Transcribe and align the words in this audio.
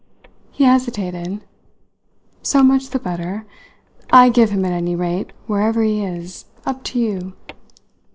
He 0.51 0.63
hesitated. 0.63 1.41
"So 2.41 2.63
much 2.63 2.89
the 2.89 2.97
better. 2.97 3.45
I 4.09 4.29
give 4.29 4.49
him, 4.49 4.65
at 4.65 4.73
any 4.73 4.95
rate, 4.95 5.31
wherever 5.45 5.83
he 5.83 6.03
is, 6.03 6.45
up 6.65 6.83
to 6.85 6.99
you." 6.99 7.33